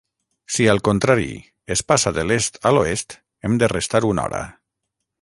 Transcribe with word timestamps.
Si 0.53 0.63
al 0.71 0.79
contrari, 0.87 1.27
es 1.77 1.85
passa 1.91 2.15
de 2.17 2.25
l'Est 2.31 2.59
a 2.71 2.75
l'Oest, 2.77 3.17
hem 3.49 3.63
de 3.65 3.71
restar 3.79 4.07
una 4.15 4.29
hora. 4.31 4.45